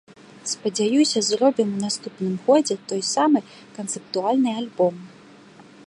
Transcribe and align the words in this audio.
Спадзяюся, 0.51 1.19
зробім 1.27 1.69
у 1.75 1.79
наступным 1.85 2.33
годзе 2.47 2.75
той 2.93 3.01
самы 3.13 3.39
канцэптуальны 3.77 4.51
альбом. 4.65 4.95